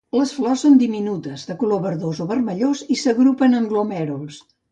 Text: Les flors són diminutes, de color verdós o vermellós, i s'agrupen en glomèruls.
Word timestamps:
Les 0.19 0.29
flors 0.35 0.61
són 0.65 0.77
diminutes, 0.83 1.43
de 1.49 1.57
color 1.65 1.83
verdós 1.83 2.23
o 2.25 2.27
vermellós, 2.33 2.83
i 2.97 2.99
s'agrupen 3.03 3.57
en 3.61 3.71
glomèruls. 3.75 4.43